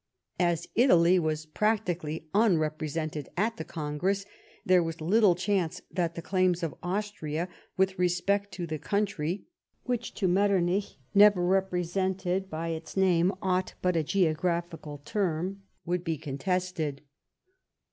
As 0.39 0.67
Italy 0.73 1.19
was 1.19 1.45
practically 1.45 2.27
unrepresented 2.33 3.29
at 3.37 3.57
the 3.57 3.63
Congress, 3.63 4.25
there 4.65 4.81
was 4.81 4.99
little 4.99 5.35
chance 5.35 5.79
that 5.91 6.15
the 6.15 6.23
claims 6.23 6.63
of 6.63 6.73
Austria, 6.81 7.47
with 7.77 7.99
respect 7.99 8.51
to 8.53 8.65
the 8.65 8.79
country 8.79 9.45
which 9.83 10.15
to 10.15 10.27
Metternich 10.27 10.97
never 11.13 11.41
repre 11.43 11.85
sented 11.85 12.49
by 12.49 12.69
its 12.69 12.97
name 12.97 13.31
aught 13.43 13.75
but" 13.83 13.95
a 13.95 14.01
geographical 14.01 15.03
term," 15.05 15.61
would 15.85 16.03
be 16.03 16.17
contested. 16.17 17.01